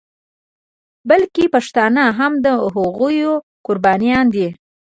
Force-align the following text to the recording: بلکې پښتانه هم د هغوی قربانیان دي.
بلکې 1.09 1.45
پښتانه 1.55 2.03
هم 2.19 2.33
د 2.45 2.47
هغوی 2.73 3.19
قربانیان 3.65 4.25
دي. 4.35 4.47